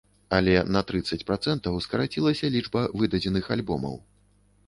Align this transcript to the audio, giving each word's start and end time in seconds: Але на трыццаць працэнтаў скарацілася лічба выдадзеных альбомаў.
Але 0.35 0.53
на 0.75 0.81
трыццаць 0.91 1.19
працэнтаў 1.27 1.77
скарацілася 1.85 2.51
лічба 2.55 2.81
выдадзеных 3.01 3.51
альбомаў. 3.57 3.95